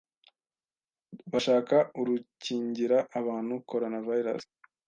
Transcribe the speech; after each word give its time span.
bashaka 1.31 1.75
urukingira 1.99 2.97
abantu 3.19 3.53
Coronavirus 3.69 4.45